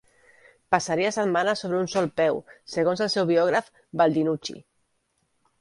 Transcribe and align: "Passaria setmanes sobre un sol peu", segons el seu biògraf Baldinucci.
"Passaria 0.75 1.11
setmanes 1.17 1.61
sobre 1.65 1.77
un 1.81 1.91
sol 1.95 2.09
peu", 2.21 2.39
segons 2.77 3.07
el 3.07 3.13
seu 3.17 3.29
biògraf 3.33 3.71
Baldinucci. 4.03 4.61